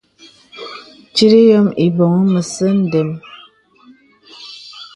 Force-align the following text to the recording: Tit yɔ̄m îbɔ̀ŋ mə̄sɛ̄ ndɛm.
Tit 1.13 1.33
yɔ̄m 1.47 1.67
îbɔ̀ŋ 1.85 2.15
mə̄sɛ̄ 2.31 2.71
ndɛm. 2.81 3.09